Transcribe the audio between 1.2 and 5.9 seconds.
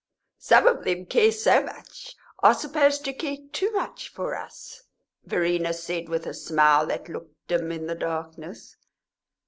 so much are supposed to care too much for us," Verena